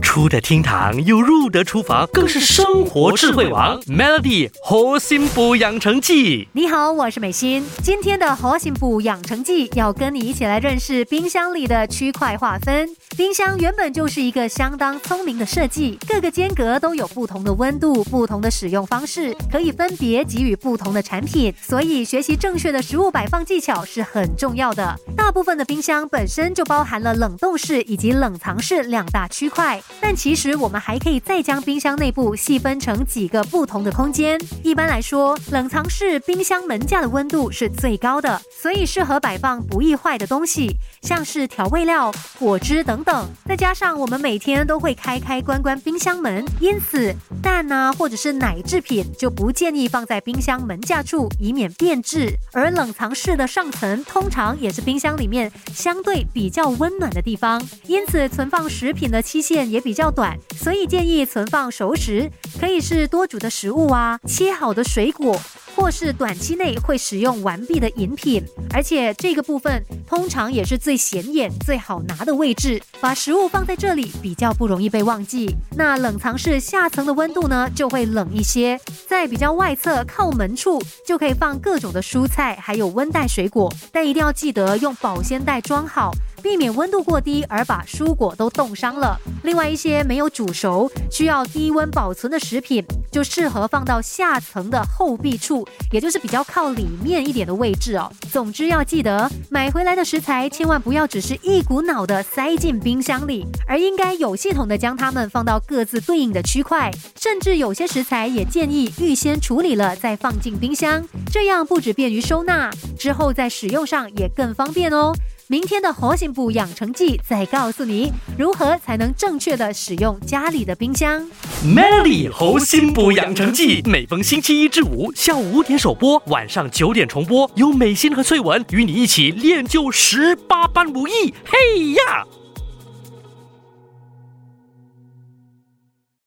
[0.00, 3.80] 出得厅堂又入得厨房，更是生活智慧王。
[3.82, 7.64] Melody 核心补养成记，你好，我是美心。
[7.82, 12.88] 今天的核心补养成记要跟你一起来认识冰箱里的区块划分。
[13.16, 21.54] 冰箱原本就是一个相当聪明的设计，各个间隔都有不同的温度、不同的使用方式，可以分别给予不同的产品。
[21.60, 24.96] 所以学习正确的食物摆放技巧是很重要的。
[25.16, 29.80] 大部分的冰箱本身就包含了冷冻室以及冷藏室两大区块。
[30.00, 34.38] 但其实我们还可以再将冰箱内部细分成几个不同的空间。
[34.62, 43.28] 一般来说，冷藏室冰箱门架的温度是最高的，所以适合摆放不易坏的东西，像是调味料、果汁等等。
[43.46, 52.34] 再加上我们每天都会开开关关冰箱门，因此蛋啊或者是奶制品就不建议放在冰箱门架处，以免变质。
[52.52, 59.94] 而冷藏室的上层通常也是冰箱里面相对比较温暖的地方，因此存放食品的期限也比。
[60.00, 65.38] 较短，所以建议存放熟食，可以是多煮的食物啊，切好的水果，
[65.76, 68.42] 或是短期内会使用完毕的饮品。
[68.72, 75.54] 而且这个部分通常也是最显眼、最好拿的位置，把食物放在这里比较不容易被忘记。
[75.76, 86.10] 那冷藏室下层的温度呢，就会冷一些，在比较外侧靠门处就可以放各种的蔬菜，还有温带水果，但一定要记得用保鲜袋装好。
[86.40, 89.18] 避免温度过低而把蔬果都冻伤了。
[89.44, 98.10] 另外一些没有煮熟、需要低温保存的食品，就适合放到下层的后壁处，也就是比较靠里面一点的位置哦。
[98.30, 106.90] 总之要记得，买回来的食材千万不要只是一股脑的塞进冰箱里，而应该有系统的将它们放到各自对应的区块。
[107.16, 111.02] 甚至有些食材也建议预先处理了再放进冰箱，
[111.32, 115.12] 这样不止便于收纳，之后在使用上也更方便哦。
[115.50, 121.28] 明天的核心部养成记再告诉你如何才能正确的使用家里的冰箱。
[121.64, 131.34] Melody 核心部养成记每逢星期一至五下午五点首播，晚上九点重播，由美心和翠文与你一起练就十八般武艺。
[131.44, 132.24] 嘿呀！